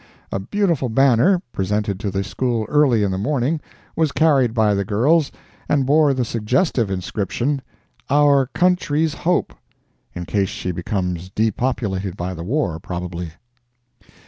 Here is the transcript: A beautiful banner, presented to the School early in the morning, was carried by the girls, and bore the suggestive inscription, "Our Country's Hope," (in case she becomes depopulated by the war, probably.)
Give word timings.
A 0.31 0.39
beautiful 0.39 0.89
banner, 0.89 1.43
presented 1.51 1.99
to 1.99 2.09
the 2.09 2.23
School 2.23 2.65
early 2.69 3.03
in 3.03 3.11
the 3.11 3.19
morning, 3.19 3.61
was 3.95 4.11
carried 4.11 4.51
by 4.51 4.73
the 4.73 4.83
girls, 4.83 5.31
and 5.69 5.85
bore 5.85 6.11
the 6.15 6.25
suggestive 6.25 6.89
inscription, 6.89 7.61
"Our 8.09 8.47
Country's 8.47 9.13
Hope," 9.13 9.53
(in 10.15 10.25
case 10.25 10.49
she 10.49 10.71
becomes 10.71 11.29
depopulated 11.29 12.17
by 12.17 12.33
the 12.33 12.43
war, 12.43 12.79
probably.) 12.79 13.33